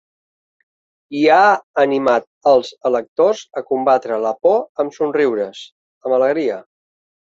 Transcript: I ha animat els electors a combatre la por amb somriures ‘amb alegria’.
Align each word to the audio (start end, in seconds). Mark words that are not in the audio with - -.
I 1.19 1.21
ha 1.33 1.41
animat 1.83 2.27
els 2.53 2.73
electors 2.93 3.45
a 3.63 3.65
combatre 3.71 4.21
la 4.27 4.35
por 4.45 4.61
amb 4.85 5.01
somriures 5.01 5.67
‘amb 5.71 6.23
alegria’. 6.23 6.63